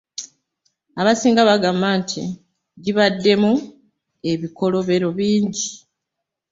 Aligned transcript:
Abasinga 0.99 1.41
bagamba 1.49 1.87
nti 1.99 2.21
gibaddemu 2.83 3.53
ebikolobero 4.31 5.07
bingi. 5.17 5.67